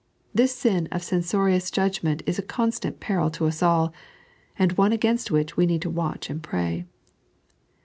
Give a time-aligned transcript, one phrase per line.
[0.33, 3.93] This sin of censorious judgment is a constant peril to us all,
[4.57, 6.85] and one against which we need to watch and pray.